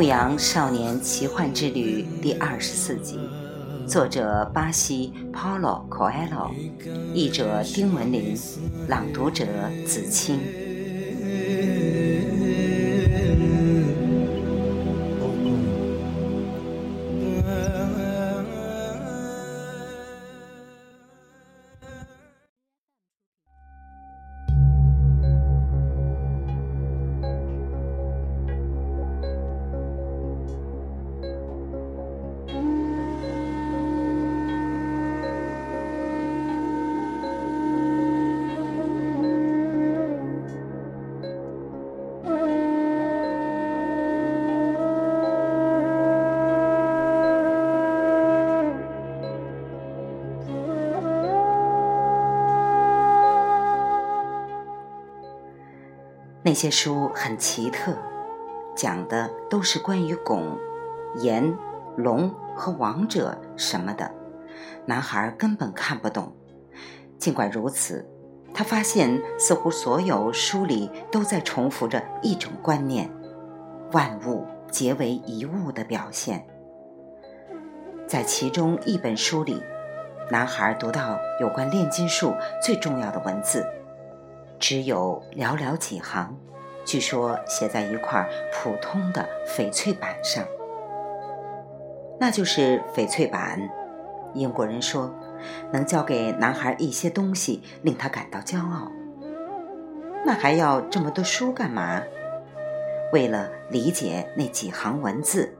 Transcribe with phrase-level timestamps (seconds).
[0.00, 3.18] 牧羊少年奇幻之旅》第二十四集，
[3.86, 6.50] 作者巴西 Paulo Coelho，
[7.12, 8.34] 译者丁文林，
[8.88, 9.44] 朗读者
[9.86, 10.40] 子清。
[56.42, 57.92] 那些书很奇特，
[58.74, 60.56] 讲的都是关于拱、
[61.18, 61.54] 阎、
[61.96, 64.10] 龙和王者什么的，
[64.86, 66.34] 男孩根本看不懂。
[67.18, 68.08] 尽管如此，
[68.54, 73.10] 他发现似乎所有书里都在重复着一种观念：
[73.92, 76.46] 万物皆为一物的表现。
[78.06, 79.62] 在其中一本书里，
[80.30, 83.62] 男孩读到有关炼金术最重要的文字。
[84.60, 86.36] 只有寥寥几行，
[86.84, 90.44] 据说写在一块普通的翡翠板上。
[92.20, 93.58] 那就是翡翠板。
[94.34, 95.12] 英国人说，
[95.72, 98.92] 能教给男孩一些东西，令他感到骄傲。
[100.24, 102.02] 那还要这么多书干嘛？
[103.12, 105.52] 为了理解那几行文字。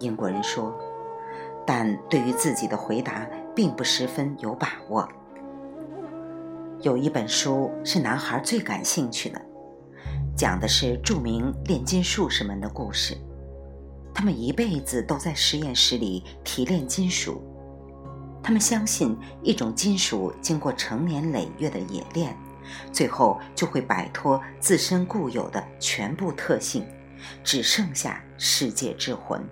[0.00, 0.76] 英国人说，
[1.64, 5.08] 但对于自己的回答并不十分有把握。
[6.80, 9.42] 有一本书是男孩最感兴趣的，
[10.36, 13.16] 讲的是著名炼金术士们的故事。
[14.14, 17.42] 他们一辈子都在实验室里提炼金属。
[18.44, 22.36] 他们相信，一种金属经过成年累月的冶炼，
[22.92, 26.86] 最后就会摆脱自身固有的全部特性，
[27.42, 29.44] 只剩下世界之魂。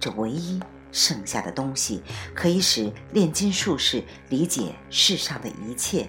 [0.00, 2.02] 这唯一剩下的东西，
[2.34, 6.08] 可以使炼金术士理解世上的一切。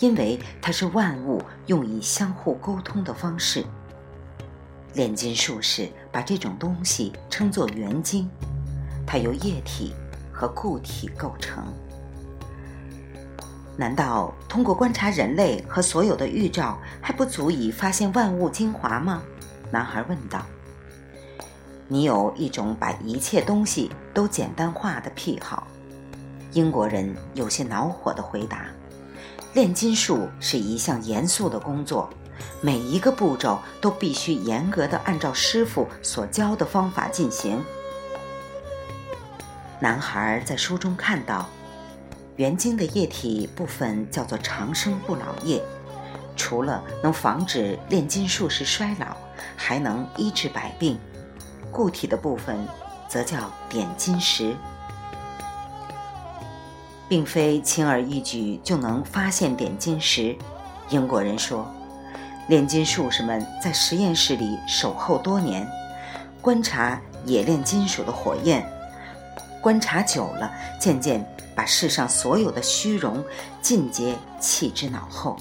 [0.00, 3.64] 因为它是万物用以相互沟通的方式。
[4.94, 8.30] 炼金术士把这种东西称作元晶，
[9.06, 9.92] 它由液体
[10.32, 11.64] 和固体构成。
[13.76, 19.20] 难道通过观察人类和所有的预兆还不足以发现万物精华吗？
[19.72, 20.46] 男孩问道。
[21.88, 25.66] 你有一种把一切东西都简单化的癖好。
[26.52, 28.66] 英国人有些恼火地回答。
[29.54, 32.10] 炼金术是一项严肃的工作，
[32.60, 37.64] 每一个步骤都必须严格的按照师傅所教的方法进行。
[39.78, 41.48] 男孩在书中看到，
[42.34, 45.62] 原晶的液体部分叫做长生不老液，
[46.34, 49.16] 除了能防止炼金术士衰老，
[49.56, 50.96] 还能医治百病；
[51.70, 52.66] 固体的部分
[53.08, 54.56] 则叫点金石。
[57.08, 60.36] 并非轻而易举就能发现点金石。
[60.90, 61.66] 英国人说，
[62.48, 65.66] 炼金术士们在实验室里守候多年，
[66.40, 68.64] 观察冶炼金属的火焰，
[69.60, 73.24] 观察久了，渐渐把世上所有的虚荣
[73.62, 75.36] 尽皆弃之脑后。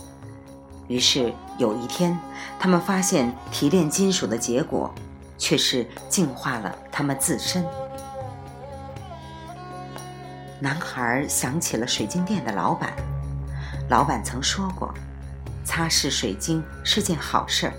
[0.88, 2.18] 于是有一天，
[2.60, 4.94] 他们发现提炼金属的结果，
[5.38, 7.66] 却是净化了他们自身。
[10.64, 12.94] 男孩想起了水晶店的老板，
[13.90, 14.94] 老板曾说过，
[15.66, 17.74] 擦拭水晶是件好事儿，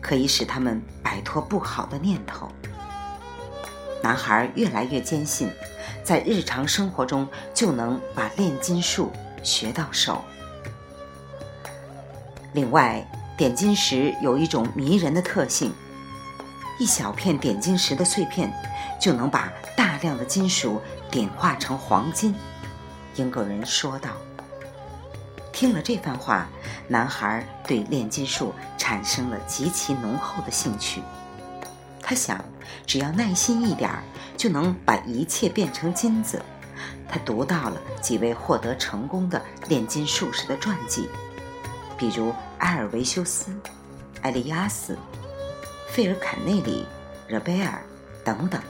[0.00, 2.48] 可以使他们摆脱不好的念头。
[4.00, 5.50] 男孩越来越坚信，
[6.04, 9.10] 在日常生活中就能把炼金术
[9.42, 10.22] 学到手。
[12.52, 13.04] 另外，
[13.36, 15.74] 点金石有一种迷人的特性，
[16.78, 18.52] 一小片点金石的碎片
[19.00, 19.52] 就能把
[20.00, 20.80] 量的金属。
[21.10, 22.32] 点化成黄金，
[23.16, 24.10] 英国人说道。
[25.52, 26.46] 听了这番话，
[26.86, 31.02] 男孩对炼金术产生了极其浓厚的兴趣。
[32.00, 32.44] 他想，
[32.86, 34.04] 只要耐心一点儿，
[34.36, 36.40] 就能把一切变成金子。
[37.08, 41.08] 他读到了几位获得成功的炼金术士的传记，
[41.98, 43.50] 比如埃尔维修斯、
[44.22, 44.96] 埃利亚斯、
[45.88, 46.86] 费尔坎内里、
[47.26, 47.82] 热贝尔
[48.24, 48.62] 等等。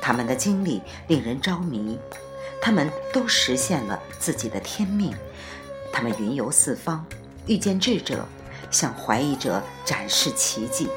[0.00, 1.98] 他们的经历令人着迷，
[2.60, 5.14] 他们都实现了自己的天命。
[5.92, 7.04] 他们云游四方，
[7.46, 8.26] 遇见智者，
[8.70, 10.88] 向怀疑者展示奇迹，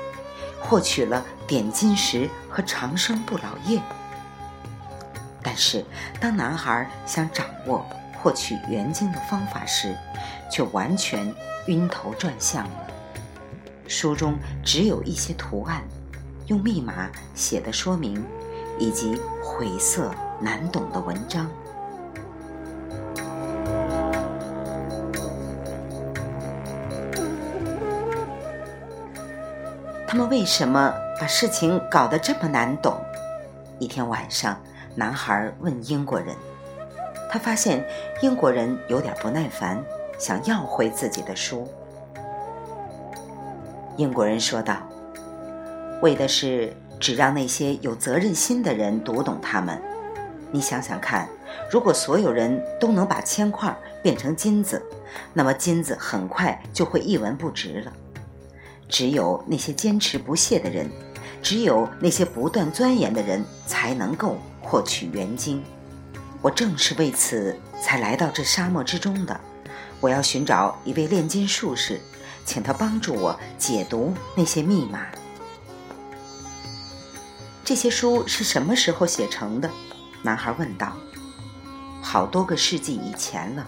[0.59, 3.81] 获取了点金石和长生不老液。
[5.41, 5.83] 但是，
[6.19, 7.85] 当男孩想掌握
[8.21, 9.97] 获取元晶的方法时，
[10.51, 11.33] 却完全
[11.65, 12.87] 晕头转向了。
[13.87, 15.81] 书中只有一些图案，
[16.47, 18.23] 用密码写的说明，
[18.81, 21.47] 以及晦涩难懂的文章。
[30.07, 32.99] 他们为什么把事情搞得这么难懂？
[33.77, 34.59] 一天晚上，
[34.95, 36.35] 男孩问英国人，
[37.29, 37.85] 他发现
[38.21, 39.79] 英国人有点不耐烦，
[40.17, 41.67] 想要回自己的书。
[43.95, 44.77] 英国人说道
[46.01, 49.81] ：“为的是只让那些有责任心的人读懂他们。
[50.51, 51.27] 你想想看，
[51.71, 54.81] 如果所有人都能把铅块变成金子，
[55.33, 57.91] 那么金子很快就会一文不值了。”
[58.87, 60.89] 只有那些坚持不懈的人，
[61.41, 65.63] 只有那些不断钻研的人，才能够获取原晶。
[66.41, 69.39] 我正是为此才来到这沙漠之中的。
[70.01, 72.01] 我要寻找一位炼金术士，
[72.43, 75.05] 请他帮助我解读那些密码。
[77.71, 79.69] 这些书是什么时候写成的？
[80.23, 80.91] 男孩问道。
[82.01, 83.65] 好多个世纪以前了。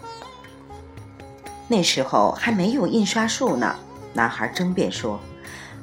[1.69, 3.73] 那时候还没有印刷术呢。
[4.11, 5.17] 男孩争辩说：“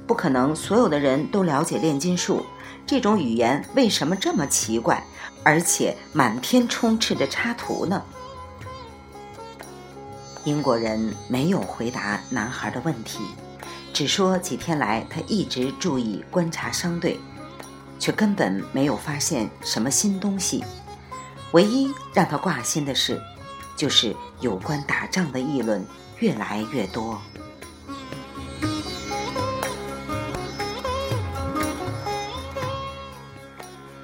[0.06, 2.44] 不可能，所有的人都了解炼金术。
[2.87, 5.02] 这种语言为什么这么奇怪，
[5.43, 8.02] 而且满天充斥着插图呢？”
[10.44, 13.20] 英国人没有回答男孩的问题，
[13.94, 17.19] 只说几天来他一直注意观察商队，
[18.00, 20.64] 却根本没有发现什么新东西。
[21.52, 23.20] 唯一让他挂心的事，
[23.76, 25.85] 就是有关打仗的议论
[26.19, 27.20] 越来越多。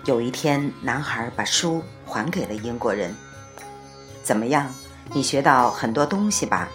[0.04, 3.12] 有一天，男孩把书还给了英国人。
[4.22, 4.72] 怎么样，
[5.12, 6.68] 你学到很多东西吧？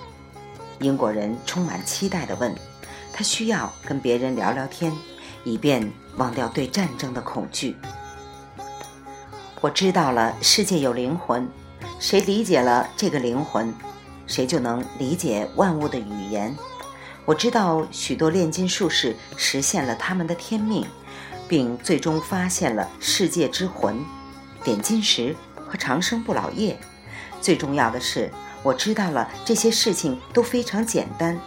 [0.79, 2.53] 英国人充满期待地问。
[3.13, 4.91] 他需要跟别人聊聊天，
[5.43, 7.75] 以便忘掉对战争的恐惧。
[9.59, 11.47] 我知道了，世界有灵魂，
[11.99, 13.73] 谁理解了这个灵魂，
[14.27, 16.55] 谁就能理解万物的语言。
[17.25, 20.85] 我知道许多炼金术士实现了他们的天命。
[21.51, 23.99] 并最终发现了世界之魂，
[24.63, 25.35] 点金石
[25.67, 26.79] 和长生不老液。
[27.41, 28.31] 最重要的是，
[28.63, 31.37] 我知道了这些事情都非常简单，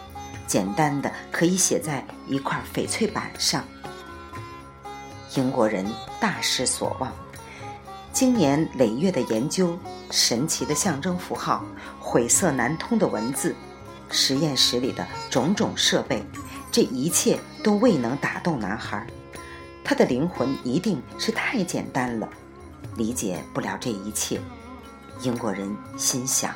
[0.46, 3.64] 简单的可以写在一块翡翠板上。
[5.36, 5.84] 英国人
[6.20, 7.12] 大失所望，
[8.12, 9.76] 经年累月的研究，
[10.10, 11.64] 神奇的象征符号，
[11.98, 13.54] 晦涩难通的文字，
[14.10, 16.25] 实验室里的种种设备，
[16.70, 19.06] 这一切都未能打动男孩。
[19.82, 22.28] 他的灵魂一定是太简单了，
[22.96, 24.40] 理解不了这一切。
[25.22, 26.54] 英国人心想。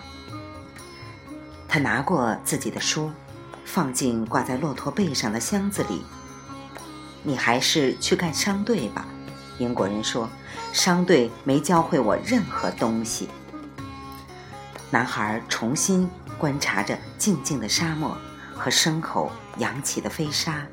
[1.67, 3.11] 他拿过自己的书，
[3.65, 6.03] 放进挂在骆驼背上的箱子里。
[7.23, 9.07] 你还是去干商队吧，
[9.59, 10.29] 英国人说。
[10.71, 13.29] 商队没教会我任何东西。
[14.91, 18.17] 男孩重新观察着静静的沙漠
[18.55, 20.67] 和牲口扬起的飞沙。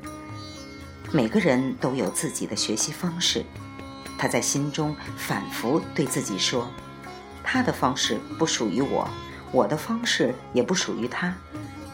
[1.10, 3.42] 每个人都有自己的学习方式，
[4.18, 6.68] 他在心中反复对自己说
[7.42, 9.08] ：“他的方式不属于我，
[9.52, 11.34] 我的方式也不属于他，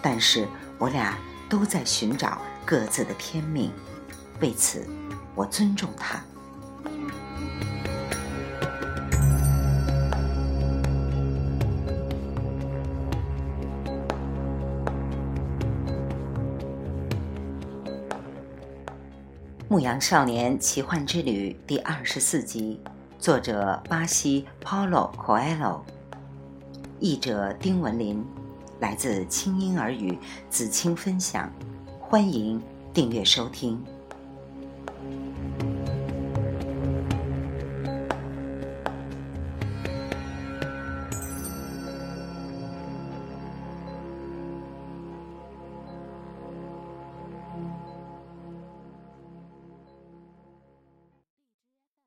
[0.02, 1.16] 但是我俩
[1.48, 3.70] 都在寻找各自的天命，
[4.42, 4.84] 为此，
[5.36, 6.20] 我尊重他。”
[19.74, 22.80] 《牧羊少年奇幻之旅》第二十四集，
[23.20, 25.80] 作者巴西 Paulo Coelho，
[26.98, 28.22] 译者丁文林，
[28.80, 30.18] 来自清音儿语
[30.50, 31.50] 子青分享，
[32.00, 32.60] 欢迎
[32.92, 33.82] 订阅收听。